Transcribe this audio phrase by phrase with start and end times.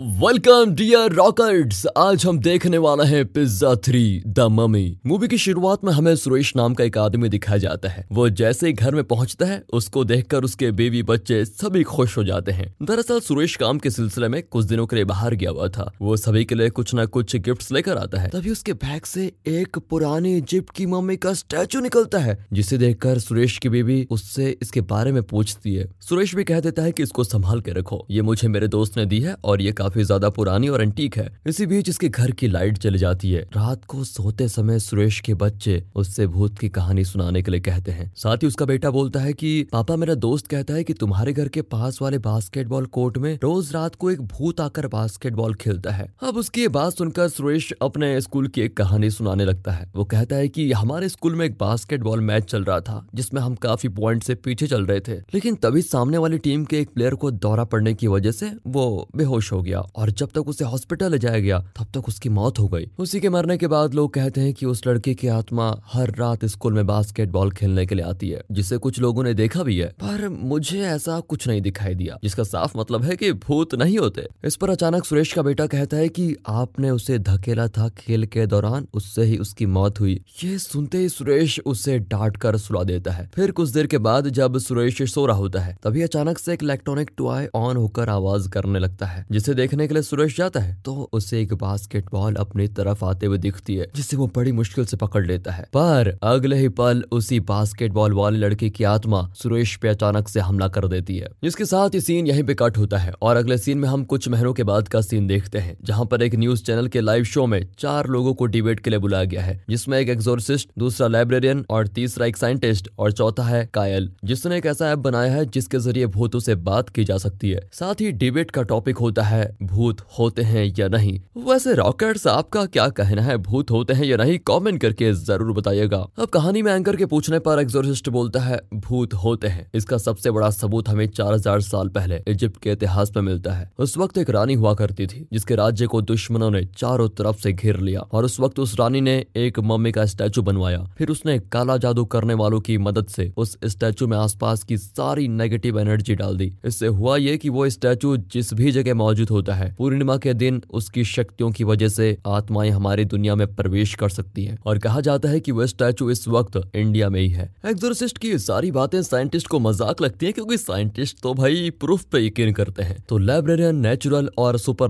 [0.00, 5.84] Welcome dear रॉकर्ड्स आज हम देखने वाला है pizza three the mummy movie की शुरुआत
[5.84, 9.04] में हमें सुरेश नाम का एक आदमी दिखाया जाता है। वो जैसे ही घर में
[9.04, 13.78] पहुँचता है, उसको देखकर उसके बेबी बच्चे सभी खुश हो जाते हैं। दरअसल सुरेश काम
[13.78, 16.70] के सिलसिले में कुछ दिनों के लिए बाहर गया हुआ था। वो सभी के लिए
[16.70, 20.86] कुछ न कुछ गिफ्ट लेकर आता है। तभी उसके बैग से एक पुरानी इजिप्ट की
[20.86, 25.74] मम्मी का स्टैचू निकलता है, जिसे देखकर सुरेश की बेबी उससे इसके बारे में पूछती
[25.74, 28.96] है। सुरेश भी कह देता है की इसको संभाल के रखो। ये मुझे मेरे दोस्त
[28.96, 32.30] ने दी है और ये काफ़ी ज़्यादा पुरानी और एंटीक है। इसी बीच इसके घर
[32.30, 36.68] की लाइट चली जाती है। रात को सोते समय सुरेश के बच्चे उससे भूत की
[36.68, 40.14] कहानी सुनाने के लिए कहते हैं। साथ ही उसका बेटा बोलता है की, पापा, मेरा
[40.14, 44.10] दोस्त कहता है कि तुम्हारे घर के पास वाले बास्केटबॉल कोर्ट में रोज रात को
[44.10, 48.60] एक भूत आकर बास्केटबॉल खेलता है। अब उसकी ये बात सुनकर सुरेश अपने स्कूल की
[48.60, 52.44] एक कहानी सुनाने लगता है। वो कहता है कि, हमारे स्कूल में एक बास्केटबॉल मैच
[52.44, 56.18] चल रहा था, जिसमें हम काफ़ी पॉइंट से पीछे चल रहे थे। लेकिन तभी सामने
[56.18, 59.79] वाली टीम के एक प्लेयर को दौरा पड़ने की वजह से वो बेहोश हो गया।
[59.80, 63.20] और जब तक उसे हॉस्पिटल ले जाया गया, तब तक उसकी मौत हो गई। उसी
[63.20, 66.72] के मरने के बाद लोग कहते हैं कि उस लड़के की आत्मा हर रात स्कूल
[66.72, 70.28] में बास्केटबॉल खेलने के लिए आती है, जिसे कुछ लोगों ने देखा भी है। पर
[70.28, 74.56] मुझे ऐसा कुछ नहीं दिखाई दिया, जिसका साफ़ मतलब है कि भूत नहीं होते। इस
[74.56, 78.86] पर अचानक सुरेश का बेटा कहता है कि आपने उसे धकेला था खेल के दौरान,
[78.94, 83.30] उससे ही उसकी मौत हुई। ये सुनते ही सुरेश उसे डांट कर सुला देता है।
[83.34, 86.62] फिर कुछ देर के बाद जब सुरेश सो रहा होता है, तभी अचानक से एक
[86.62, 90.74] इलेक्ट्रॉनिक टॉय ऑन होकर आवाज़ करने लगता है, जिसे देखने के लिए सुरेश जाता है
[90.84, 94.96] तो उसे एक बास्केटबॉल अपनी तरफ़ आते हुए दिखती है, जिसे वो बड़ी मुश्किल से
[94.96, 99.88] पकड़ लेता है। पर अगले ही पल उसी बास्केटबॉल वाले लड़के की आत्मा सुरेश पे
[99.88, 103.12] अचानक से हमला कर देती है। जिसके साथ ही सीन यहीं पे कट होता है,
[103.22, 106.22] और अगले सीन में हम कुछ महीनों के बाद का सीन देखते हैं, जहाँ पर
[106.22, 109.42] एक न्यूज़ चैनल के लाइव शो में चार लोगों को डिबेट के लिए बुलाया गया
[109.42, 114.58] है, जिसमें एक एक्सोरसिस्ट दूसरा लाइब्रेरियन और तीसरा एक साइंटिस्ट और चौथा है कायल, जिसने
[114.58, 118.00] एक ऐसा ऐप बनाया है जिसके ज़रिए भूतों से बात की जा सकती है। साथ
[118.00, 121.20] ही डिबेट का टॉपिक होता है भूत होते हैं या नहीं?
[121.36, 123.36] वैसे रॉकेट्स आपका क्या कहना है?
[123.36, 124.38] भूत होते हैं या नहीं?
[124.38, 129.14] कमेंट करके ज़रूर बताइएगा। अब कहानी में एंकर के पूछने पर एक्सोरसिस्ट बोलता है, भूत
[129.14, 133.52] होते हैं। इसका सबसे बड़ा सबूत हमें 4000 साल पहले इजिप्ट के इतिहास में मिलता
[133.52, 137.38] है। उस वक्त एक रानी हुआ करती थी, जिसके राज्य को दुश्मनों ने चारों तरफ़
[137.38, 141.08] से घेर लिया, और उस वक्त उस रानी ने एक मम्मी का स्टैचू बनवाया। फिर
[141.08, 145.80] उसने काला जादू करने वालों की मदद से उस स्टैचू में आसपास की सारी नेगेटिव
[145.80, 149.74] एनर्जी डाल दी। इससे हुआ ये कि वो स्टैचू जिस भी जगह मौजूद होता है।
[149.78, 154.44] पूर्णिमा के दिन उसकी शक्तियों की वजह से आत्माएँ हमारी दुनिया में प्रवेश कर सकती
[154.44, 158.18] हैं और कहा जाता है कि वह स्टैचू इस वक्त इंडिया में ही है। एक्सोरसिस्ट
[158.18, 162.52] की सारी बातें साइंटिस्ट को मज़ाक लगती है क्योंकि साइंटिस्ट तो भाई प्रूफ पे यकीन
[162.52, 164.88] करते हैं। तो लाइब्रेरियन, नेचुरल और सुपर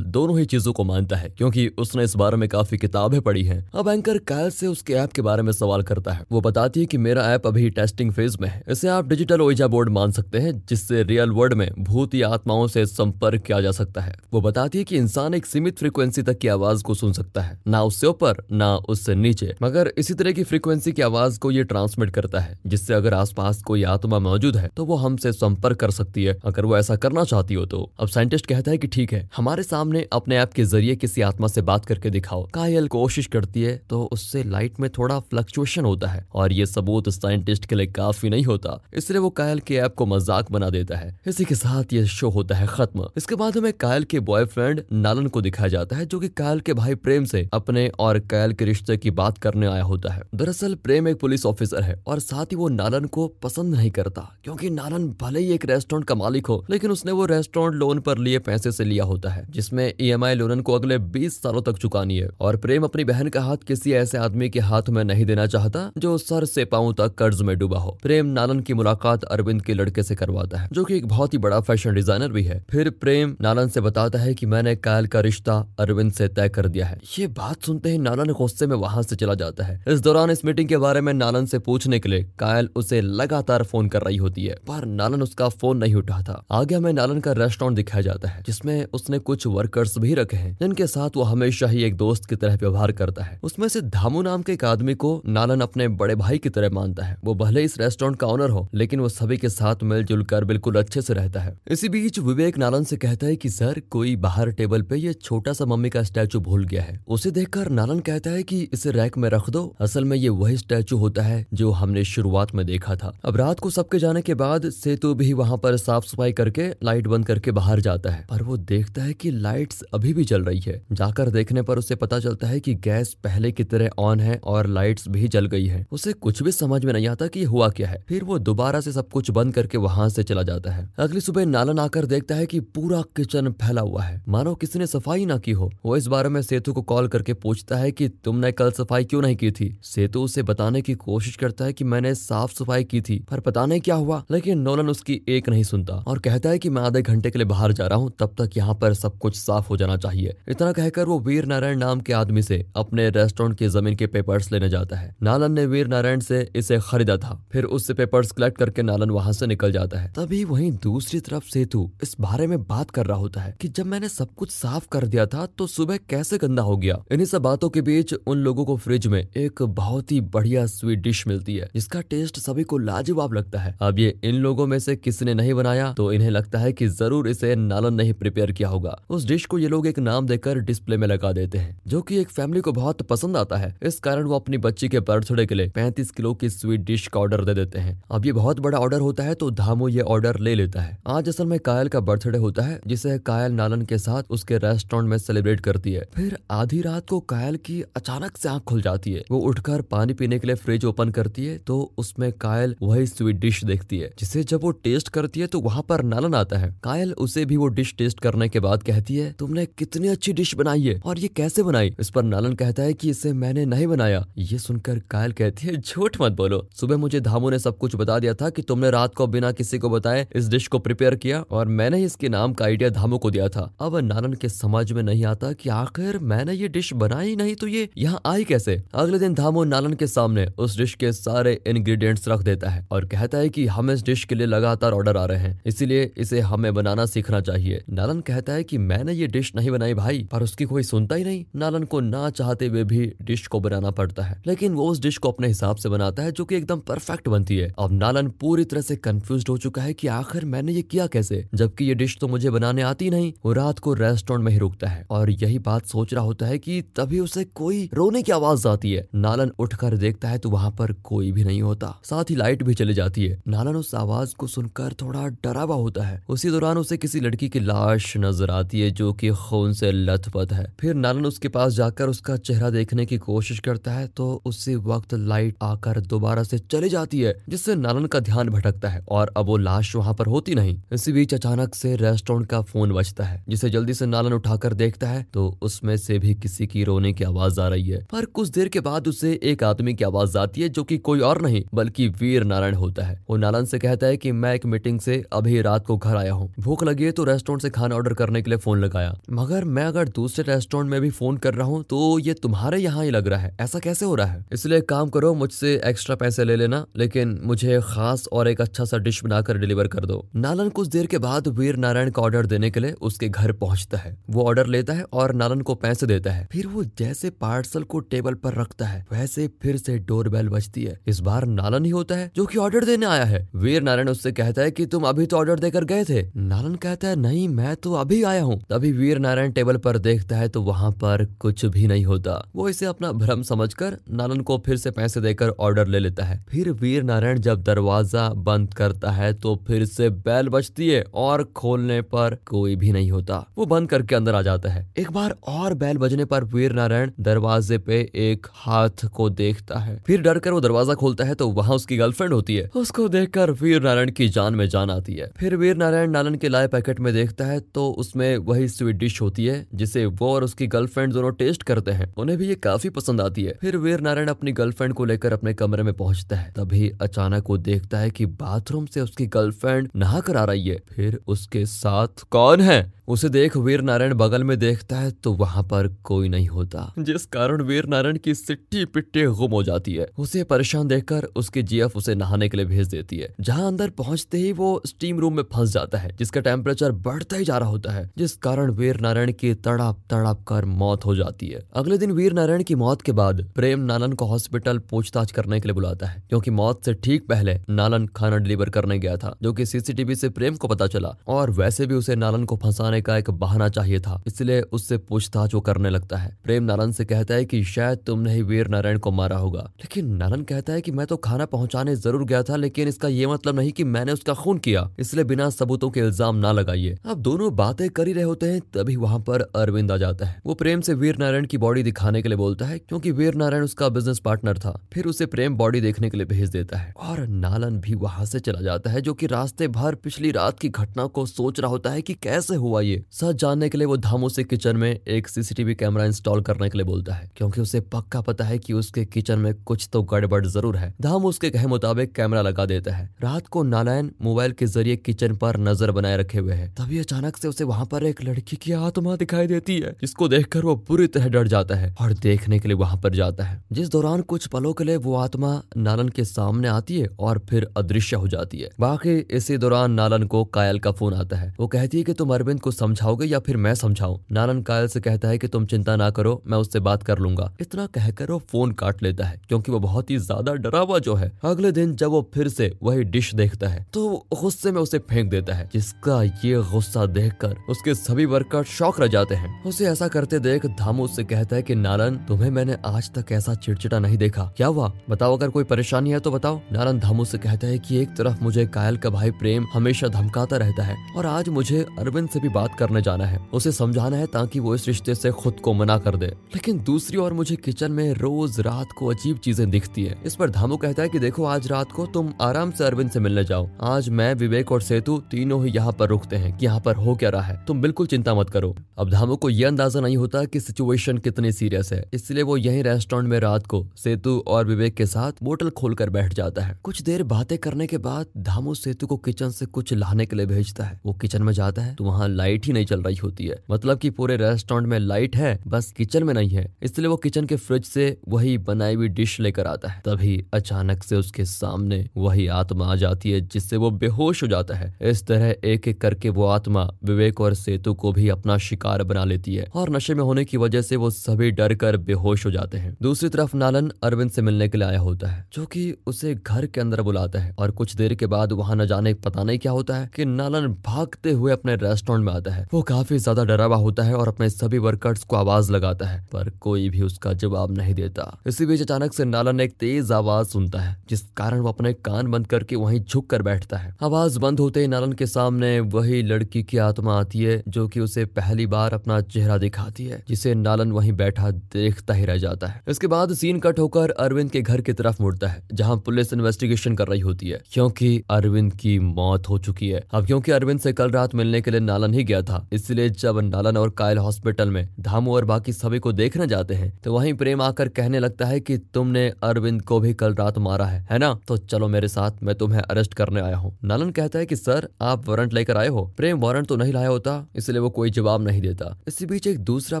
[0.10, 3.58] दोनों ही चीज़ों को मानता है क्योंकि उसने इस बारे में काफ़ी किताबें पढ़ी है।
[3.74, 6.86] अब एंकर कायल से उसके ऐप के बारे में सवाल करता है। वो बताती है
[6.86, 10.38] कि मेरा ऐप अभी टेस्टिंग फ़ेज़ में है। इसे आप डिजिटल ओइजा बोर्ड मान सकते
[10.38, 13.99] हैं, जिससे रियल वर्ल्ड में भूत या आत्माओं से संपर्क किया जा सकता है।
[14.32, 17.58] वो बताती है कि इंसान एक सीमित फ्रीक्वेंसी तक की आवाज़ को सुन सकता है,
[17.66, 21.64] ना उससे ऊपर, ना उससे नीचे। मगर इसी तरह की फ्रीक्वेंसी की आवाज़ को ये
[21.64, 25.90] ट्रांसमिट करता है, जिससे अगर आसपास कोई आत्मा मौजूद है तो वो हमसे संपर्क कर
[25.92, 29.12] सकती है, अगर वो ऐसा करना चाहती हो तो। अब साइंटिस्ट कहता है कि ठीक
[29.12, 33.26] है, हमारे सामने अपने ऐप के ज़रिए किसी आत्मा से बात करके दिखाओ। कायल कोशिश
[33.28, 37.74] करती है तो उससे लाइट में थोड़ा फ्लक्चुएशन होता है, और ये सबूत साइंटिस्ट के
[37.74, 41.44] लिए काफ़ी नहीं होता। इसलिए वो कायल के ऐप को मज़ाक बना देता है। इसी
[41.44, 45.40] के साथ ये शो होता है खत्म। इसके बाद हमें कायल के बॉयफ्रेंड नालन को
[45.40, 48.96] दिखाया जाता है, जो कि कायल के भाई प्रेम से अपने और कायल के रिश्ते
[48.96, 52.56] की बात करने आया होता है। दरअसल, प्रेम एक पुलिस ऑफिसर है और साथ ही
[52.56, 56.64] वो नालन को पसंद नहीं करता, क्योंकि नालन भले ही एक रेस्टोरेंट का मालिक हो,
[56.70, 60.24] लेकिन उसने वो रेस्टोरेंट लोन पर लिए पैसे से लिया होता है, जिसमें ई एम
[60.24, 63.92] लोन को अगले बीस सालों तक चुकानी है। और प्रेम अपनी बहन का हाथ किसी
[63.92, 67.56] ऐसे आदमी के हाथ में नहीं देना चाहता, जो सर से पाँव तक कर्ज में
[67.58, 71.08] डूबा हो। प्रेम नालन की मुलाकात अरविंद के लड़के से करवाता है, जो कि एक
[71.08, 74.76] बहुत ही बड़ा फ़ैशन डिज़ाइनर भी है। फिर प्रेम नालन से बताता है कि मैंने
[74.76, 78.66] कायल का रिश्ता अरविंद से तय कर दिया है। ये बात सुनते ही नालन गुस्से
[78.66, 81.58] में वहाँ से चला जाता है। इस दौरान इस मीटिंग के बारे में नालन से
[81.58, 85.76] पूछने के लिए कायल उसे लगातार फ़ोन कर रही होती है। पर नालन उसका फ़ोन
[85.76, 90.14] नहीं उठाता आगे हमें नालन का रेस्टोरेंट दिखाया जाता है, जिसमें उसने कुछ वर्कर्स भी
[90.14, 93.68] रखे हैं, जिनके साथ वो हमेशा ही एक दोस्त की तरह व्यवहार करता है। उसमें
[93.68, 97.16] से धामू नाम के एक आदमी को नालन अपने बड़े भाई की तरह मानता है।
[97.24, 100.74] वो भले इस रेस्टोरेंट का ऑनर हो, लेकिन वो सभी के साथ मिलजुल कर बिल्कुल
[100.74, 104.50] अच्छे से रहता है। इसी बीच विवेक नालन से कहता है कि, सर कोई बाहर
[104.50, 108.30] टेबल पे ये छोटा सा मम्मी का स्टैचू भूल गया है। उसे देखकर नालन कहता
[108.30, 111.70] है कि इसे रैक में रख दो। असल में ये वही स्टैचू होता है जो
[111.70, 115.58] हमने शुरुआत में देखा था। अब रात को सबके जाने के बाद सेतु भी वहाँ
[115.58, 119.30] पर साफ़ सफ़ाई करके लाइट बंद करके बाहर जाता है। पर वो देखता है की
[119.30, 123.12] लाइट अभी भी जल रही है। जाकर देखने पर उसे पता चलता है की गैस
[123.24, 126.84] पहले की तरह ऑन है और लाइट्स भी जल गई है। उसे कुछ भी समझ
[126.84, 129.78] में नहीं आता की हुआ क्या है। फिर वो दोबारा से सब कुछ बंद करके
[129.78, 133.80] वहाँ से चला जाता है। अगली सुबह नालन आकर देखता है कि पूरा किचन फैला
[133.80, 136.82] हुआ है। मानो किसी ने सफ़ाई ना की हो। वो इस बारे में सेतु को
[136.84, 139.68] कॉल करके पूछता है कि तुमने कल सफ़ाई क्यों नहीं की थी?
[139.84, 143.66] सेतु उसे बताने की कोशिश करता है कि मैंने साफ़ सफ़ाई की थी, पर पता
[143.66, 147.02] नहीं क्या हुआ, लेकिन नोलन उसकी एक नहीं सुनता और कहता है कि मैं आधे
[147.02, 149.76] घंटे के लिए बाहर जा रहा हूँ, तब तक यहाँ पर सब कुछ साफ़ हो
[149.76, 153.96] जाना चाहिए। इतना कहकर वो वीर नारायण नाम के आदमी से अपने रेस्टोरेंट की ज़मीन
[153.96, 157.94] के पेपर्स लेने जाता है। नालन ने वीर नारायण से इसे खरीदा था, फिर उससे
[157.94, 162.14] पेपर्स कलेक्ट करके नालन वहाँ से निकल जाता है। तभी वहीं दूसरी तरफ़ सेतु इस
[162.20, 165.26] बारे में बात कर रहा होता है। कि जब मैंने सब कुछ साफ़ कर दिया
[165.26, 167.02] था तो सुबह कैसे गंदा हो गया?
[167.12, 170.98] इन्हीं सब बातों के बीच उन लोगों को फ्रिज में एक बहुत ही बढ़िया स्वीट
[171.00, 174.78] डिश मिलती है, जिसका टेस्ट सभी को लाजवाब लगता है। अब ये इन लोगों में
[174.78, 178.52] से किसी ने नहीं बनाया तो इन्हें लगता है कि ज़रूर इसे नालन नहीं प्रिपेयर
[178.52, 181.78] किया होगा। उस डिश को ये लोग एक नाम देकर डिस्प्ले में लगा देते हैं,
[181.86, 185.00] जो की एक फैमिली को बहुत पसंद आता है। इस कारण वो अपनी बच्ची के
[185.02, 188.32] बर्थडे के लिए पैंतीस किलो की स्वीट डिश का ऑर्डर दे देते हैं। अब ये
[188.32, 191.58] बहुत बड़ा ऑर्डर होता है तो धामो ये ऑर्डर ले लेता है। आज असल में
[191.60, 195.92] कायल का बर्थडे होता है, जिसे कायल नालन के साथ उसके रेस्टोरेंट में सेलिब्रेट करती
[195.92, 199.82] है। फिर आधी रात को कायल की अचानक से आँख खुल जाती है। वो उठकर
[199.90, 203.98] पानी पीने के लिए फ्रिज ओपन करती है तो उसमें कायल वही स्वीट डिश देखती
[203.98, 207.44] है, जिसे जब वो टेस्ट करती है तो वहाँ पर नालन आता है। कायल उसे
[207.44, 210.98] भी वो डिश टेस्ट करने के बाद कहती है, तुमने कितनी अच्छी डिश बनाई है
[211.00, 211.94] और ये कैसे बनाई?
[212.00, 215.76] इस पर नालन कहता है की, इसे मैंने नहीं बनाया। ये सुनकर कायल कहती है,
[215.76, 219.14] झूठ मत बोलो। सुबह मुझे धामू ने सब कुछ बता दिया था की तुमने रात
[219.14, 222.52] को बिना किसी को बताए इस डिश को प्रिपेयर किया और मैंने ही इसके नाम
[222.52, 226.18] का आइडिया धामू को दिया था। अब नालन के समझ में नहीं आता कि आखिर
[226.20, 228.82] मैंने ये डिश बनाई नहीं तो ये यहाँ आई कैसे?
[228.94, 233.04] अगले दिन धामो नालन के सामने उस डिश के सारे इंग्रेडिएंट्स रख देता है और
[233.06, 236.40] कहता है कि हम इस डिश के लिए लगातार ऑर्डर आ रहे हैं, इसीलिए इसे
[236.42, 240.42] हमें बनाना सीखना चाहिए। नालन कहता है कि मैंने ये डिश नहीं बनाई भाई, पर
[240.42, 244.22] उसकी कोई सुनता ही नहीं। नालन को ना चाहते हुए भी डिश को बनाना पड़ता
[244.22, 247.28] है, लेकिन वो उस डिश को अपने हिसाब से बनाता है जो कि एकदम परफेक्ट
[247.28, 250.82] बनती है। अब नालन पूरी तरह से कंफ्यूज हो चुका है कि आखिर मैंने ये
[250.82, 251.44] किया कैसे?
[251.54, 254.88] जबकि ये डिश तो मुझे बनाने आती नहीं, वो रात को रेस्टोरेंट में ही रुकता
[254.88, 258.66] है और यही बात सोच रहा होता है कि तभी उसे कोई रोने की आवाज़
[258.68, 262.36] आती है। नालन उठकर देखता है तो वहाँ पर कोई भी नहीं होता। साथ ही
[262.36, 266.22] लाइट भी चली जाती है। नालन उस आवाज़ को सुनकर थोड़ा डरा हुआ होता है।
[266.28, 270.52] उसी दौरान उसे किसी लड़की की लाश नज़र आती है जो कि खून से लथपथ
[270.52, 274.74] है। फिर नालन उसके पास जाकर उसका चेहरा देखने की कोशिश करता है तो उसी
[274.76, 279.32] वक्त लाइट आकर दोबारा से चली जाती है, जिससे नालन का ध्यान भटकता है और
[279.36, 283.24] अब वो लाश वहाँ पर होती नहीं। इसी बीच अचानक से रेस्टोरेंट का फ़ोन बजता
[283.24, 287.12] है, जिसे जल्दी से नालन उठाकर देखता है तो उसमें से भी किसी की रोने
[287.12, 290.38] की आवाज़ आ रही है। पर कुछ देर के बाद उसे एक आदमी की आवाज़
[290.38, 293.78] आती है, जो की कोई और नहीं, बल्कि वीर नारायण होता है। वो नालन से
[293.78, 297.04] कहता है की मैं एक मीटिंग से अभी रात को घर आया हूँ। भूख लगी
[297.04, 300.44] है तो रेस्टोरेंट से खाना ऑर्डर करने के लिए फ़ोन लगाया। मगर मैं अगर दूसरे
[300.44, 303.56] रेस्टोरेंट में भी फ़ोन कर रहा हूँ तो ये तुम्हारे यहाँ ही लग रहा है।
[303.60, 304.44] ऐसा कैसे हो रहा है?
[304.52, 308.98] इसलिए काम करो, मुझसे एक्स्ट्रा पैसे ले लेना, लेकिन मुझे खास और एक अच्छा सा
[309.00, 312.70] डिश बनाकर डिलीवर कर दो। नालन कुछ देर के बाद वीर नारायण का ऑर्डर देने
[312.70, 316.32] के लिए उसके घर पहुँचता है। वो ऑर्डर लेता है और नालन को पैसे देता
[316.32, 320.84] है। फिर वो जैसे पार्सल को टेबल पर रखता है, वैसे फिर से डोरबेल बजती
[320.84, 324.08] है। इस बार नालन ही होता है जो कि ऑर्डर देने आया है। वीर नारायण
[324.08, 327.48] उससे कहता है कि तुम अभी तो ऑर्डर देकर गए थे। नालन कहता है, नहीं,
[327.50, 331.24] मैं तो अभी आया हूँ। तभी वीर नारायण टेबल पर देखता है तो वहाँ पर
[331.40, 335.48] कुछ भी नहीं होता। वो इसे अपना भ्रम समझकर नालन को फिर से पैसे देकर
[335.50, 340.08] ऑर्डर ले लेता है। फिर वीर नारायण जब दरवाज़ा बंद करता है तो फिर से
[340.10, 344.42] बैल बजती है और खोलने पर कोई भी नहीं होता। वो बंद करके अंदर आ
[344.42, 349.28] जाता है। एक बार और बैल बजने पर वीर नारायण दरवाजे पे एक हाथ को
[349.32, 352.68] देखता है। फिर डर कर वो दरवाज़ा खोलता है तो वहाँ उसकी गर्लफ्रेंड होती है।
[352.76, 356.48] उसको देखकर वीर नारायण की जान में जान आती है। फिर वीर नारायण नालन के
[356.48, 360.44] लाए पैकेट में देखता है तो उसमें वही स्वीट डिश होती है, जिसे वो और
[360.44, 364.00] उसकी गर्लफ्रेंड दोनों टेस्ट करते हैं। उन्हें भी ये काफ़ी पसंद आती है। फिर वीर
[364.00, 368.10] नारायण अपनी गर्लफ्रेंड को लेकर अपने कमरे में पहुँचता है। तभी अचानक वो देखता है
[368.10, 372.69] कि बाथरूम से उसकी गर्लफ्रेंड नहा कर आ रही है। फिर उसके साथ कौन है?
[372.70, 376.82] है उसे देख वीर नारायण बगल में देखता है तो वहाँ पर कोई नहीं होता।
[376.98, 381.62] जिस कारण वीर नारायण की सिट्टी पिट्टी गुम हो जाती है। उसे परेशान देखकर उसकी
[381.62, 385.36] जीएफ उसे नहाने के लिए भेज देती है। जहाँ अंदर पहुँचते ही वो स्टीम रूम
[385.36, 389.00] में फंस जाता है जिसका टेम्परेचर बढ़ता ही जा रहा होता है जिस कारण वीर
[389.00, 393.02] नारायण की तड़प तड़प कर मौत हो जाती है। अगले दिन वीर नारायण की मौत
[393.02, 396.94] के बाद प्रेम नालन को हॉस्पिटल पूछताछ करने के लिए बुलाता है क्योंकि मौत से
[396.94, 400.86] ठीक पहले नालन खाना डिलीवर करने गया था जो कि सीसीटीवी से प्रेम को पता
[400.88, 404.98] चला और वैसे भी उसे नालन को फंसाने का एक बहाना चाहिए था, इसलिए उससे
[404.98, 408.68] पूछताछ वो करने लगता है। प्रेम नारायण से कहता है कि शायद तुमने ही वीर
[408.68, 412.42] नारायण को मारा होगा। लेकिन नारायण कहता है कि मैं तो खाना पहुँचाने ज़रूर गया
[412.42, 416.00] था, लेकिन इसका ये मतलब नहीं कि मैंने उसका खून किया, इसलिए बिना सबूतों के
[416.00, 419.92] इल्ज़ाम ना लगाइए। अब दोनों बातें कर ही रहे होते हैं, तभी वहाँ पर अरविंद
[419.92, 422.78] आ जाता है। वो प्रेम से वीर नारायण की बॉडी दिखाने के लिए बोलता है,
[422.78, 426.50] क्योंकि वीर नारायण उसका बिज़नेस पार्टनर था, फिर उसे प्रेम बॉडी देखने के लिए भेज
[426.50, 430.30] देता है। और नालन भी वहाँ से चला जाता है, जो कि रास्ते भर पिछली
[430.30, 433.78] रात की घटना को सोच रहा होता है कि कैसे हुआ बताइए। सच जानने के
[433.78, 437.30] लिए वो धामू से किचन में एक सीसीटीवी कैमरा इंस्टॉल करने के लिए बोलता है,
[437.36, 441.28] क्योंकि उसे पक्का पता है कि उसके किचन में कुछ तो गड़बड़ ज़रूर है। धामू
[441.28, 445.56] उसके कहे मुताबिक कैमरा लगा देता है। रात को नारायण मोबाइल के ज़रिए किचन पर
[445.58, 449.16] नज़र बनाए रखे हुए है। तभी अचानक से उसे वहाँ पर एक लड़की की आत्मा
[449.16, 452.76] दिखाई देती है, जिसको देखकर वो पूरी तरह डर जाता है और देखने के लिए
[452.76, 456.68] वहाँ पर जाता है। जिस दौरान कुछ पलों के लिए वो आत्मा नालन के सामने
[456.68, 460.92] आती है और फिर अदृश्य हो जाती है। बाकी इसी दौरान नालन को कायल का
[460.92, 464.18] फ़ोन आता है। वो कहती है कि तुम अरविंद को समझाओगे या फिर मैं समझाऊं?
[464.32, 467.50] नालन कायल से कहता है कि तुम चिंता ना करो, मैं उससे बात कर लूँगा।
[467.60, 471.14] इतना कहकर वो फ़ोन काट लेता है, क्योंकि वो बहुत ही ज़्यादा डरा हुआ जो
[471.14, 474.98] है। अगले दिन जब वो फिर से वही डिश देखता है तो गुस्से में उसे
[475.00, 479.86] फेंक देता है, जिसका ये गुस्सा देखकर उसके सभी वर्कर शौक रह जाते हैं। उसे
[479.86, 483.98] ऐसा करते देख धामू उससे कहता है कि नालन तुम्हें मैंने आज तक ऐसा चिड़चिड़ा
[483.98, 484.92] नहीं देखा। क्या हुआ?
[485.10, 488.42] बताओ अगर कोई परेशानी है तो बताओ। नालन धामू से कहता है कि एक तरफ़
[488.42, 492.48] मुझे कायल का भाई प्रेम हमेशा धमकाता रहता है, और आज मुझे अरविंद से भी
[492.60, 495.98] बात करने जाना है, उसे समझाना है ताकि वो इस रिश्ते से खुद को मना
[495.98, 500.16] कर दे। लेकिन दूसरी ओर मुझे किचन में रोज रात को अजीब चीज़ें दिखती है।
[500.26, 503.20] इस पर धामू कहता है की देखो, आज रात को तुम आराम से अरविंद से
[503.20, 506.80] मिलने जाओ। आज मैं, विवेक और सेतु तीनों ही यहाँ पर रुकते हैं कि यहाँ
[506.80, 510.00] पर हो क्या रहा है। तुम बिल्कुल चिंता मत करो। अब धामू को यह अंदाज़ा
[510.00, 514.38] नहीं होता कि सिचुएशन कितनी सीरियस है। इसलिए वो यही रेस्टोरेंट में रात को सेतु
[514.46, 518.26] और विवेक के साथ बोतल खोलकर बैठ जाता है। कुछ देर बातें करने के बाद
[518.38, 521.82] धामू सेतु को किचन से कुछ लाने के लिए भेजता है। वो किचन में जाता
[521.82, 524.98] है तो वहाँ लाइट ही नहीं चल रही होती है। मतलब कि पूरे रेस्टोरेंट में
[524.98, 528.94] लाइट है, बस किचन में नहीं है। इसलिए वो किचन के फ्रिज से वही बनाई
[528.94, 533.40] हुई डिश लेकर आता है। तभी अचानक से उसके सामने वही आत्मा आ जाती है,
[533.40, 537.54] जिससे वो बेहोश हो जाता है। इस तरह एक एक करके वो आत्मा विवेक और
[537.54, 540.96] सेतु को भी अपना शिकार बना लेती है और नशे में होने की वजह से
[540.96, 544.78] वो सभी डर कर बेहोश हो जाते हैं। दूसरी तरफ़ नालन अरविंद से मिलने के
[544.78, 548.14] लिए आया होता है, जो कि उसे घर के अंदर बुलाता है और कुछ देर
[548.14, 551.74] के बाद वहाँ न जाने पता नहीं क्या होता है कि नालन भागते हुए अपने
[551.76, 555.36] रेस्टोरेंट में आता है। वो काफ़ी ज़्यादा डरा होता है और अपने सभी वर्कर्स को
[555.36, 559.60] आवाज़ लगाता है, पर कोई भी उसका जवाब नहीं देता। इसी बीच अचानक से नालन
[559.60, 563.42] एक तेज आवाज़ सुनता है, जिस कारण वो अपने कान बंद करके वहीं झुक कर
[563.42, 567.62] बैठता है। आवाज़ बंद होते ही नालन के सामने वही लड़की की आत्मा आती है,
[567.68, 572.24] जो कि उसे पहली बार अपना चेहरा दिखाती है, जिसे नालन वहीं बैठा देखता ही
[572.24, 575.62] रह जाता है। इसके बाद सीन कट होकर अरविंद के घर की तरफ़ मुड़ता है,
[575.72, 580.26] जहाँ पुलिस इन्वेस्टिगेशन कर रही होती है, क्योंकि अरविंद की मौत हो चुकी है। अब
[580.26, 583.76] क्योंकि अरविंद से कल रात मिलने के लिए नालन ही गया था। इसलिए जब नालन
[583.76, 587.62] और कायल हॉस्पिटल में धामू और बाकी सभी को देखने जाते हैं तो वहीं प्रेम
[587.62, 591.32] आकर कहने लगता है कि तुमने अरविंद को भी कल रात मारा है है ना?
[591.48, 594.88] तो चलो मेरे साथ, मैं तुम्हें अरेस्ट करने आया हूँ। नालन कहता है कि, सर,
[595.02, 596.04] आप वारंट लेकर आए हो?
[596.16, 599.58] प्रेम वारंट तो नहीं लाया होता, इसलिए वो कोई जवाब नहीं देता। इसी बीच एक
[599.60, 600.00] दूसरा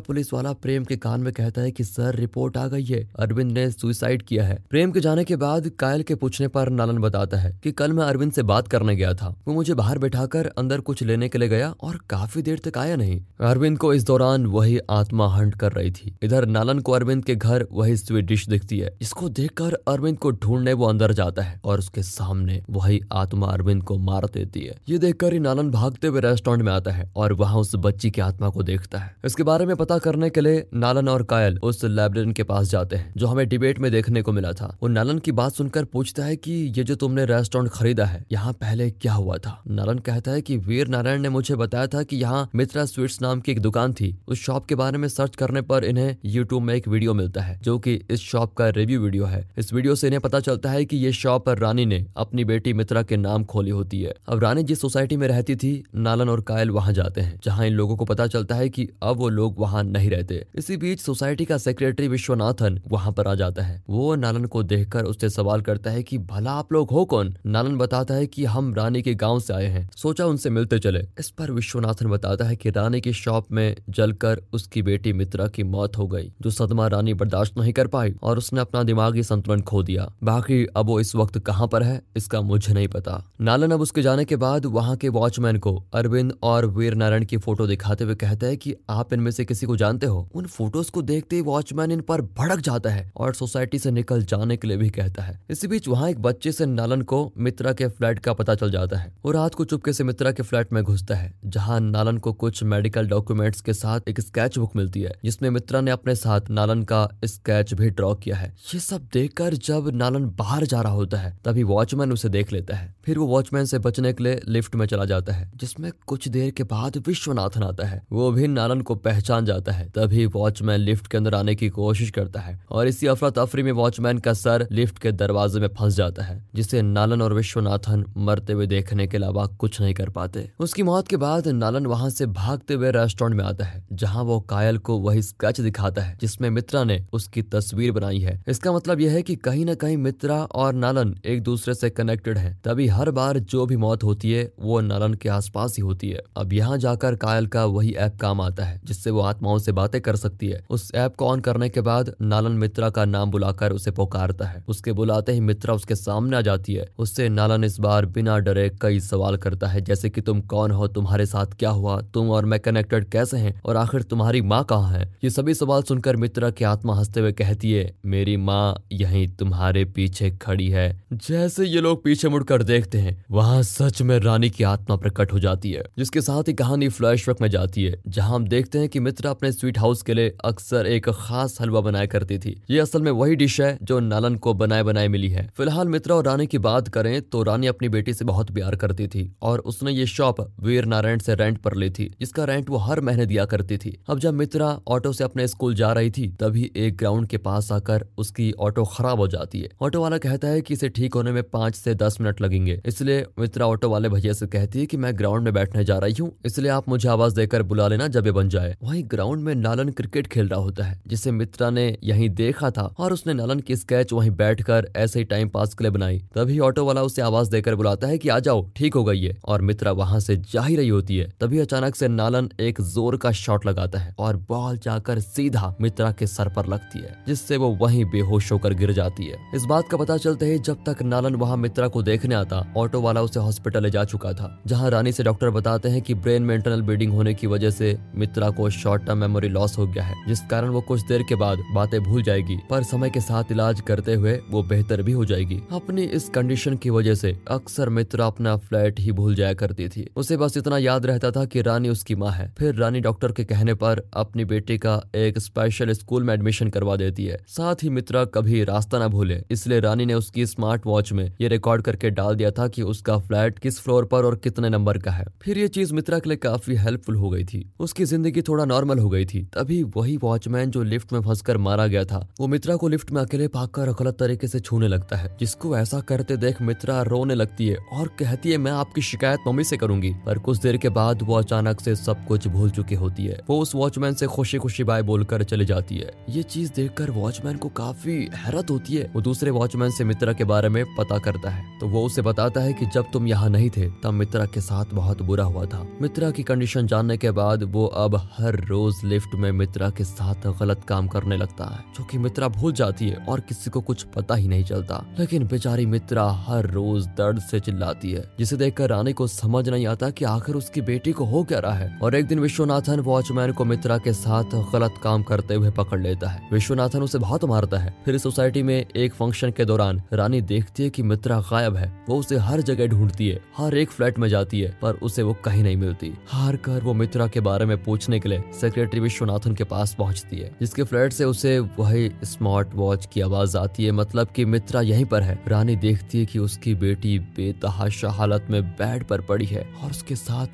[0.00, 3.52] पुलिस वाला प्रेम के कान में कहता है की, सर, रिपोर्ट आ गई है। अरविंद
[3.52, 7.36] ने सुसाइड किया है। प्रेम के जाने के बाद कायल के पूछने पर नालन बताता
[7.36, 10.80] है कि, कल मैं अरविंद से बात करने गया था। वो मुझे बाहर बैठाकर अंदर
[10.80, 14.44] कुछ लेने के लिए गया और काफ़ी देर तक आया नहीं। अरविंद को इस दौरान
[14.46, 18.46] वही आत्मा हंट कर रही थी। इधर नालन को अरविंद के घर, वही स्वीट डिश
[18.48, 23.00] दिखती है। इसको देखकर अरविंद को ढूँढने वो अंदर जाता है और उसके सामने वही
[23.12, 26.90] आत्मा अरविंद को मार देती है। ये देखकर ही नालन भागते हुए रेस्टोरेंट में आता
[26.90, 30.30] है और वहाँ उस बच्ची की आत्मा को देखता है। इसके बारे में पता करने
[30.30, 33.90] के लिए नालन और कायल उस लाइब्रेरियन के पास जाते हैं, जो हमें डिबेट में
[33.92, 37.24] देखने को मिला था। वो नालन की बात सुनकर पूछता है कि ये जो तुमने
[37.24, 39.60] रेस्टोरेंट खरीदा है, यहाँ पहले क्या हुआ था?
[39.68, 43.40] नालन कहता है कि वीर नारायण ने मुझे बताया था कि यहाँ मित्रा स्वीट्स नाम
[43.40, 46.74] की एक दुकान थी। उस शॉप के बारे में सर्च करने पर इन्हें यूट्यूब में
[46.74, 50.06] एक वीडियो मिलता है, जो कि इस शॉप का रिव्यू वीडियो है। इस वीडियो से
[50.06, 53.70] इन्हें पता चलता है कि ये शॉप रानी ने अपनी बेटी मित्रा के नाम खोली
[53.70, 57.40] होती है। अब रानी जिस सोसाइटी में रहती थी, नालन और कायल वहाँ जाते हैं,
[57.44, 60.76] जहाँ इन लोगों को पता चलता है की अब वो लोग वहाँ नहीं रहते। इसी
[60.76, 65.30] बीच सोसाइटी का सेक्रेटरी विश्वनाथन वहाँ पर आ जाता है। वो नालन को देखकर उससे
[65.30, 67.36] सवाल करता है कि, भला आप लोग हो कौन?
[67.46, 71.06] नालन बताता है कि हम रानी के गाँव से आए हैं। सोचा उनसे मिलते चले।
[71.18, 75.62] इस पर विश्वनाथन बताता है कि रानी की शॉप में जलकर उसकी बेटी मित्रा की
[75.62, 79.60] मौत हो गई, जो सदमा रानी बर्दाश्त नहीं कर पाई और उसने अपना दिमागी संतुलन
[79.60, 83.70] खो दिया। बाकी अब वो इस वक्त कहाँ पर है, इसका मुझे नहीं पता। नालन
[83.70, 87.66] अब उसके जाने के बाद वहाँ के वॉचमैन को अरविंद और वीर नारायण की फ़ोटो
[87.66, 90.28] दिखाते हुए कहता है की आप इनमें से किसी को जानते हो?
[90.34, 94.22] उन फ़ोटोज़ को देखते ही वॉचमैन इन पर भड़क जाता है और सोसाइटी से निकल
[94.24, 97.72] जाने के लिए भी कहता है। इसी बीच वहाँ एक बच्चे से नालन को मित्रा
[97.72, 100.72] के फ्लैट का पता चल जाता है। वो रात को चुपके से मित्रा के फ्लैट
[100.72, 105.02] में घुसता है, जहाँ नालन को कुछ मेडिकल डॉक्यूमेंट्स के साथ एक स्केच बुक मिलती
[105.02, 109.08] है, जिसमें मित्रा ने अपने साथ नालन का स्केच भी ड्रॉ किया है। ये सब
[109.12, 113.18] देखकर जब नालन बाहर जा रहा होता है, तभी वॉचमैन उसे देख लेता है। फिर
[113.18, 116.62] वो वॉचमैन से बचने के लिए लिफ्ट में चला जाता है, जिसमें कुछ देर के
[116.62, 121.16] बाद विश्वनाथन आता है। वो भी नालन को पहचान जाता है, तभी वॉचमैन लिफ्ट के
[121.16, 124.98] अंदर आने की कोशिश करता है और इसी अफरा तफरी में वॉचमैन का सर लिफ्ट
[124.98, 129.46] के दरवाजे में फंस जाता है, जिसे नालन और विश्वनाथन मरते हुए देखने के अलावा
[129.46, 133.36] कुछ नहीं कर पाते। उसकी मौत के बाद नालन नालन वहाँ से भागते हुए रेस्टोरेंट
[133.36, 137.42] में आता है, जहाँ वो कायल को वही स्केच दिखाता है, जिसमें मित्रा ने उसकी
[137.44, 141.42] तस्वीर बनाई है। इसका मतलब यह है कि कहीं ना कहीं मित्रा और नालन एक
[141.42, 145.28] दूसरे से कनेक्टेड हैं। तभी हर बार जो भी मौत होती है, वो नालन के
[145.28, 149.10] आसपास ही होती है। अब यहाँ जाकर कायल का वही ऐप काम आता है, जिससे
[149.10, 152.58] वो आत्माओं से बातें कर सकती है। उस ऐप को ऑन करने के बाद नालन
[152.58, 156.74] मित्रा का नाम बुलाकर उसे पुकारता है। उसके बुलाते ही मित्रा उसके सामने आ जाती
[156.74, 160.70] है। उससे नालन इस बार बिना डरे कई सवाल करता है, जैसे कि तुम कौन
[160.70, 162.00] हो तुम्हारे साथ क्या हुआ?
[162.14, 163.60] तुम और मैं कनेक्टेड कैसे हैं?
[163.64, 165.08] और आखिर तुम्हारी माँ कहाँ है?
[165.24, 169.84] ये सभी सवाल सुनकर मित्रा की आत्मा हँसते हुए कहती है, मेरी माँ यही तुम्हारे
[169.86, 174.64] पीछे खड़ी है। जैसे ये लोग पीछे मुड़कर देखते हैं, वहाँ सच में रानी की
[174.64, 178.46] आत्मा प्रकट हो जाती है, जिसके साथ ही कहानी फ्लैशबैक में जाती है, जहाँ हम
[178.46, 182.38] देखते हैं कि मित्रा अपने स्वीट हाउस के लिए अक्सर एक खास हलवा बनाया करती
[182.38, 185.88] थी। ये असल में वही डिश है जो नालन को बनाए बनाए मिली है। फ़िलहाल
[185.88, 189.30] मित्रा और रानी की बात करें तो रानी अपनी बेटी से बहुत प्यार करती थी,
[189.42, 193.00] और उसने ये शॉप वीर नारायण से रेंट पर ली थी, जिसका रेंट वो हर
[193.00, 196.70] महीने दिया करती थी। अब जब मित्रा ऑटो से अपने स्कूल जा रही थी, तभी
[196.76, 200.60] एक ग्राउंड के पास आकर उसकी ऑटो खराब हो जाती है। ऑटो वाला कहता है
[200.60, 204.32] कि इसे ठीक होने में पाँच से दस मिनट लगेंगे। इसलिए मित्रा ऑटो वाले भैया
[204.32, 207.34] से कहती है कि मैं ग्राउंड में बैठने जा रही हूँ, इसलिए आप मुझे आवाज़
[207.34, 210.84] देकर बुला लेना जब ये बन जाए। वही ग्राउंड में नालन क्रिकेट खेल रहा होता
[210.84, 215.18] है, जिसे मित्रा ने यही देखा था, और उसने नालन की स्केच वहीं बैठकर ऐसे
[215.18, 218.28] ही टाइम पास के लिए बनाई। तभी ऑटो वाला उसे आवाज़ देकर बुलाता है कि
[218.28, 221.28] आ जाओ, ठीक हो गई है, और मित्रा वहाँ से जा ही रही होती है।
[221.40, 226.10] तभी अचानक से नालन एक ज़ोर का शॉट लगाता है और बॉल जाकर सीधा मित्रा
[226.12, 229.88] के सर पर लगती है, जिससे वो वहीं बेहोश होकर गिर जाती है। इस बात
[229.90, 233.40] का पता चलते ही जब तक नालन वहाँ मित्रा को देखने आता, ऑटो वाला उसे
[233.40, 236.82] हॉस्पिटल ले जा चुका था, जहाँ रानी से डॉक्टर बताते हैं कि ब्रेन में इंटरनल
[236.82, 240.40] ब्लीडिंग होने की वजह से मित्रा को शॉर्ट टर्म मेमोरी लॉस हो गया है, जिस
[240.50, 244.14] कारण वो कुछ देर के बाद बातें भूल जाएगी, पर समय के साथ इलाज करते
[244.14, 248.56] हुए वो बेहतर भी हो जाएगी। अपनी इस कंडीशन की वजह से अक्सर मित्रा अपना
[248.58, 252.14] फ्लैट ही भूल जाया करती थी। उसे बस इतना याद रहता था कि रानी उसकी
[252.14, 256.32] माँ है। फिर रानी डॉक्टर के कहने पर अपनी बेटी का एक स्पेशल स्कूल में
[256.34, 260.46] एडमिशन करवा देती है। साथ ही मित्रा कभी रास्ता न भूले, इसलिए रानी ने उसकी
[260.46, 264.24] स्मार्ट वॉच में ये रिकॉर्ड करके डाल दिया था कि उसका फ्लैट किस फ्लोर पर
[264.24, 267.44] और कितने नंबर का है। फिर ये चीज़ मित्रा के लिए काफ़ी हेल्पफुल हो गई
[267.44, 271.58] थी। उसकी ज़िंदगी थोड़ा नॉर्मल हो गई थी। तभी वही वॉचमैन जो लिफ्ट में फंसकर
[271.58, 275.16] मारा गया था, वो मित्रा को लिफ्ट में अकेले पाकर गलत तरीके से छूने लगता
[275.16, 279.40] है। जिसको ऐसा करते देख मित्रा रोने लगती है और कहती है, मैं आपकी शिकायत
[279.46, 282.94] मम्मी से करूँगी। पर कुछ देर के बाद वो अचानक से सब कुछ भूल चुकी
[282.94, 286.72] होती है। वो उस वॉचमैन से खुशी खुशी बाय बोलकर चली जाती है। ये चीज़
[286.76, 290.84] देखकर वॉचमैन को काफ़ी हैरत होती है। वो दूसरे वॉचमैन से मित्रा के बारे में
[290.84, 294.10] पता करता है। तो वो उसे बताता है की जब तुम यहाँ नहीं थे, तब
[294.10, 298.16] मित्रा के साथ बहुत बुरा हुआ था। मित्रा की कंडीशन जानने के बाद वो अब
[298.16, 302.48] हर रोज लिफ्ट में मित्रा के साथ गलत काम करने लगता है, जो कि मित्रा
[302.48, 306.66] भूल जाती है और किसी को कुछ पता ही नहीं चलता। लेकिन बेचारी मित्रा हर
[306.66, 310.80] रोज दर्द से चिल्लाती है, जिसे देखकर रानी को समझ नहीं आता कि आखिर उसकी
[310.80, 311.98] बेटी को हो क्या रहा है?
[312.02, 316.28] और एक दिन विश्वनाथन वॉचमैन को मित्रा के साथ गलत काम करते हुए पकड़ लेता
[316.28, 320.82] है। विश्वनाथन उसे बहुत मारता है। फिर सोसाइटी में एक फ़ंक्शन के दौरान रानी देखती
[320.82, 324.28] है कि मित्रा गायब है। वो उसे हर जगह ढूंढती है, हर एक फ्लैट में
[324.28, 327.82] जाती है, पर उसे वो कहीं नहीं मिलती। हार कर वो मित्रा के बारे में
[327.84, 332.68] पूछने के लिए सेक्रेटरी विश्वनाथन के पास पहुँचती है, जिसके फ्लैट से उसे वही स्मार्ट
[332.74, 336.38] वॉच की आवाज़ आती है। मतलब कि मित्रा यहीं पर है। रानी देखती है कि
[336.38, 340.46] उसकी बेटी बेतहाशा हालत में बेड पर पड़ी है, और उसके साथ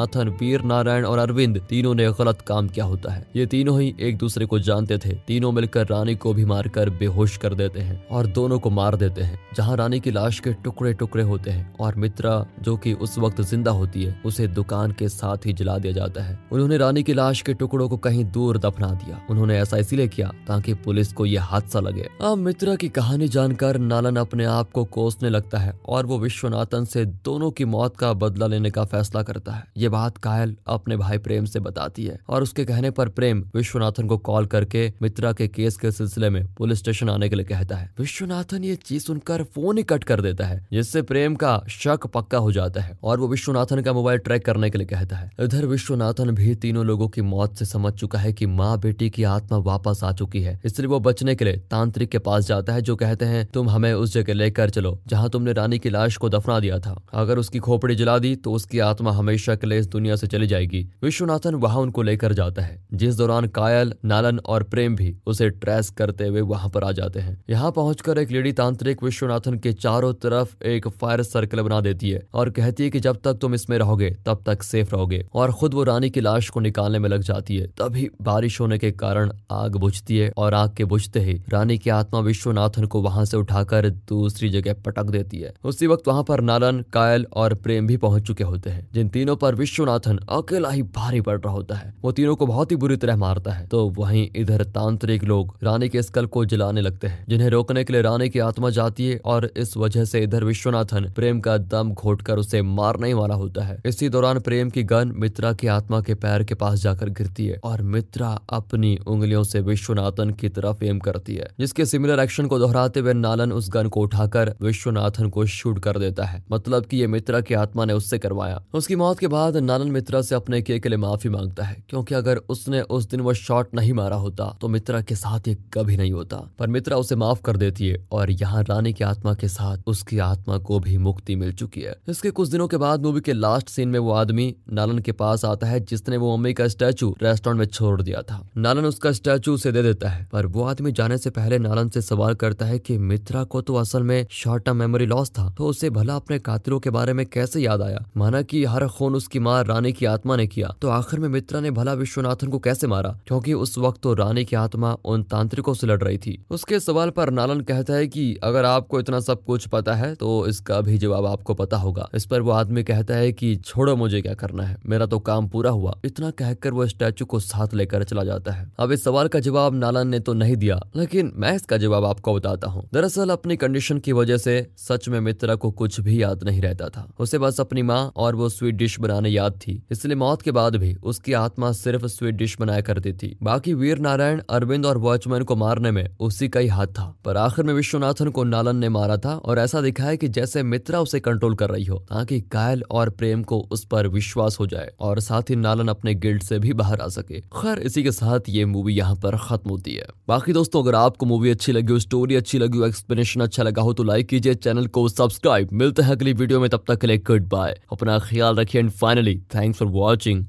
[0.00, 3.94] विश्वनाथन वीर नारायण और अरविंद तीनों ने गलत काम किया होता है। ये तीनों ही
[4.00, 8.06] एक दूसरे को जानते थे। तीनों मिलकर रानी को भी मारकर बेहोश कर देते हैं
[8.08, 11.74] और दोनों को मार देते हैं, जहाँ रानी की लाश के टुकड़े टुकड़े होते हैं
[11.80, 15.76] और मित्रा, जो की उस वक्त ज़िंदा होती है, उसे दुकान के साथ ही जला
[15.78, 19.58] दिया जाता है। उन्होंने रानी की लाश के टुकड़ों को कहीं दूर दफना दिया। उन्होंने
[19.58, 24.16] ऐसा इसीलिए किया ताकि पुलिस को यह हादसा लगे। अब मित्रा की कहानी जानकर नालन
[24.16, 28.46] अपने आप को कोसने लगता है और वो विश्वनाथन से दोनों की मौत का बदला
[28.46, 32.42] लेने का फैसला करता है। ये बात कायल अपने भाई प्रेम से बताती है और
[32.42, 36.78] उसके कहने पर प्रेम विश्वनाथन को कॉल करके मित्रा के केस के सिलसिले में पुलिस
[36.78, 40.46] स्टेशन आने के लिए कहता है। विश्वनाथन ये चीज़ सुनकर फ़ोन ही कट कर देता
[40.46, 44.44] है, जिससे प्रेम का शक पक्का हो जाता है और वो विश्वनाथन का मोबाइल ट्रैक
[44.44, 48.18] करने के लिए कहता है। इधर विश्वनाथन भी तीनों लोगों की मौत से समझ चुका
[48.18, 51.56] है कि माँ बेटी की आत्मा वापस आ चुकी है, इसलिए वो बचने के लिए
[51.70, 55.30] तांत्रिक के पास जाता है, जो कहते हैं, तुम हमें उस जगह लेकर चलो, जहाँ
[55.30, 58.78] तुमने रानी की लाश को दफना दिया था। अगर उसकी खोपड़ी जला दी तो उसकी
[58.80, 62.82] आत्मा हमेशा के लिए इस दुनिया से चली जाएगी। विश्वनाथन वहाँ उनको लेकर जाता है।
[62.94, 67.20] जिस दौरान कायल, नालन और प्रेम भी उसे ट्रेस करते हुए वहाँ पर आ जाते
[67.20, 72.10] हैं। यहाँ पहुंचकर एक लेडी तांत्रिक विश्वनाथन के चारों तरफ़ एक फायर सर्कल बना देती
[72.10, 75.52] है और कहती है कि जब तक तुम इसमें रहोगे, तब तक सेफ़ रहोगे और
[75.52, 78.90] खुद वो रानी की लाश को निकालने में लग जाती है। तभी बारिश होने के
[78.90, 83.24] कारण आग बुझती है और आग के बुझते ही रानी की आत्मा विश्वनाथन को वहाँ
[83.24, 87.86] से उठाकर दूसरी जगह पटक देती है। उसी वक्त वहाँ पर नालन, कायल और प्रेम
[87.86, 91.74] भी पहुँच चुके होते हैं। जिन तीनों पर विश्वनाथन अकेला ही भारी पड़ रहा होता
[91.74, 95.56] है। वो तीनों को बहुत ही बुरी तरह मारता है। तो वहीं इधर तांत्रिक लोग
[95.62, 99.08] रानी के स्कल को जलाने लगते हैं, जिन्हें रोकने के लिए रानी की आत्मा जाती
[99.08, 103.34] है और इस वजह से इधर विश्वनाथन प्रेम का दम घोट कर उसे मारने वाला
[103.34, 107.08] होता है। इसी दौरान प्रेम की गन मित्रा की आत्मा के पैर के पास जाकर
[107.10, 112.20] गिरती है और मित्रा अपनी उंगलियों से विश्वनाथन की तरफ़ एम करती है, जिसके सिमिलर
[112.20, 116.42] एक्शन को दोहराते हुए नालन उस गन को उठाकर विश्वनाथन को शूट कर देता है।
[116.52, 120.20] मतलब की ये मित्रा की आत्मा ने उससे करवाया। उसकी मौत के बाद नालन मित्रा
[120.22, 123.92] से अपने के लिए माफ़ी माँगता है, क्योंकि अगर उसने उस दिन वो शॉट नहीं
[123.92, 127.56] मारा होता तो मित्रा के साथ ये कभी नहीं होता। पर मित्रा उसे माफ़ कर
[127.56, 131.52] देती है, और यहाँ रानी की आत्मा के साथ उसकी आत्मा को भी मुक्ति मिल
[131.52, 134.98] चुकी है। इसके कुछ दिनों के बाद मूवी के लास्ट सीन में वो आदमी नालन
[134.98, 138.84] के पास आता है, जिसने वो मम्मी का स्टैचू रेस्टोरेंट में छोड़ दिया था। नालन
[138.84, 142.34] उसका स्टैचू उसे दे देता है, पर वो आदमी जाने से पहले नालन से सवाल
[142.34, 145.90] करता है कि मित्रा को तो असल में शॉर्ट टर्म मेमोरी लॉस था तो उसे
[145.90, 148.04] भला अपने कातिलों के बारे में कैसे याद आया?
[148.16, 151.60] माना कि हर खून उसकी माँ रानी की आत्मा ने किया। तो आखिर में मित्रा
[151.60, 153.18] ने भला विश्वनाथन को कैसे मारा?
[153.26, 157.10] क्योंकि उस वक्त तो रानी की आत्मा उन तांत्रिकों से लड़ रही थी। उसके सवाल
[157.10, 160.98] पर नालन कहता है कि, अगर आपको इतना सब कुछ पता है तो इसका भी
[160.98, 164.62] जवाब आपको पता होगा। इस पर वो आदमी कहता है कि, छोड़ो मुझे क्या करना
[164.62, 164.76] है?
[164.86, 168.72] मेरा तो काम पूरा हुआ। इतना कहकर वो स्टैचू को साथ लेकर चला जाता है।
[168.78, 172.34] अब इस सवाल का जवाब नालन ने तो नहीं दिया, लेकिन मैं इसका जवाब आपको
[172.34, 176.44] बताता हूँ। दरअसल अपनी कंडीशन की वजह से सच में मित्रा को कुछ भी याद
[176.44, 180.16] नहीं रहता था। उसे बस अपनी माँ और वो स्वीट डिश बनाने याद थी। इसलिए
[180.16, 184.40] मौत के बाद भी उसकी आत्मा सिर्फ़ स्वीट डिश बनाया करती थी। बाकी वीर नारायण
[184.50, 188.28] अरविंद और वॉचमैन को मारने में उसी का ही हाथ था। पर आखिर में विश्वनाथन
[188.30, 191.84] को नालन ने मारा था और ऐसा दिखाया कि जैसे मित्रा उसे कंट्रोल कर रही
[191.84, 195.88] हो, ताकि कायल और प्रेम को उस पर विश्वास हो जाए और साथ ही नालन
[195.88, 199.36] अपने गिल्ड से भी बाहर आ सके। खैर, इसी के साथ ये मूवी यहाँ पर
[199.38, 202.86] खत्म होती है। बाकी दोस्तों, अगर आपको मूवी अच्छी लगी हो स्टोरी अच्छी लगी हो
[202.86, 206.68] एक्सप्लेनेशन अच्छा लगा हो तो लाइक कीजिए चैनल को सब्सक्राइब मिलते हैं अगली वीडियो में,
[206.70, 210.48] तब तक के लिए गुड बाय अपना ख्याल रखिए and finally Finally, thanks for watching.